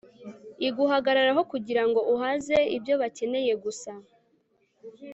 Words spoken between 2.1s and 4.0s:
uhaze ibyo bakeneye gusa